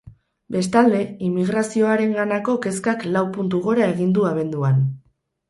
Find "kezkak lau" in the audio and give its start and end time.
2.65-3.25